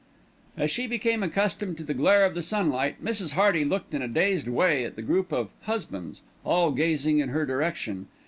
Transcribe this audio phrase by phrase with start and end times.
[0.57, 3.33] As she became accustomed to the glare of the sunlight, Mrs.
[3.33, 7.45] Hearty looked in a dazed way at the group of "husbands," all gazing in her
[7.45, 8.07] direction.